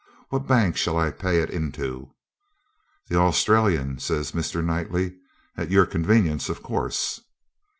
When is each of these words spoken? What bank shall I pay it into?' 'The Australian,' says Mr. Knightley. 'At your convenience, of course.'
What 0.29 0.47
bank 0.47 0.77
shall 0.77 0.97
I 0.97 1.11
pay 1.11 1.41
it 1.41 1.51
into?' 1.51 2.09
'The 3.07 3.17
Australian,' 3.19 3.99
says 3.99 4.31
Mr. 4.31 4.65
Knightley. 4.65 5.13
'At 5.55 5.69
your 5.69 5.85
convenience, 5.85 6.49
of 6.49 6.63
course.' 6.63 7.21